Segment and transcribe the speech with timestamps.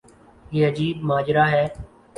[0.51, 1.65] یہ عجیب ماجرا ہے۔